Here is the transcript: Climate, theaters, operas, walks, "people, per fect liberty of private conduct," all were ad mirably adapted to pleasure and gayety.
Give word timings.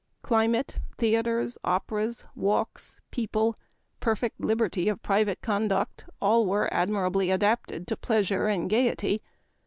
Climate, 0.23 0.79
theaters, 0.97 1.59
operas, 1.63 2.25
walks, 2.33 2.99
"people, 3.11 3.55
per 3.99 4.15
fect 4.15 4.39
liberty 4.41 4.89
of 4.89 5.03
private 5.03 5.43
conduct," 5.43 6.05
all 6.19 6.47
were 6.47 6.67
ad 6.73 6.89
mirably 6.89 7.31
adapted 7.31 7.85
to 7.85 7.95
pleasure 7.95 8.45
and 8.45 8.67
gayety. 8.67 9.21